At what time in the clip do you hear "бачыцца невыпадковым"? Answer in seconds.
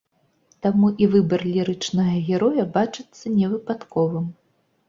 2.79-4.25